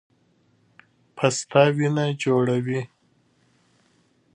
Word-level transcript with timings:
پسته 1.17 1.63
وینه 1.77 2.05
جوړوي 2.23 2.81